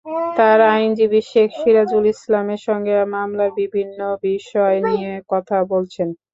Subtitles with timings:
[0.37, 6.07] তাঁর আইনজীবী শেখ সিরাজুল ইসলামের সঙ্গে মামলার বিভিন্ন বিষয় নিয়ে কথা বলছেন।